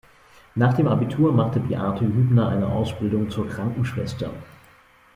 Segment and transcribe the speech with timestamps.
[0.55, 4.31] Nach dem Abitur machte Beate Hübner eine Ausbildung zur Krankenschwester.